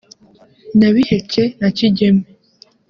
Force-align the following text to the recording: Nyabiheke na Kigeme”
Nyabiheke 0.77 1.43
na 1.59 1.69
Kigeme” 1.77 2.25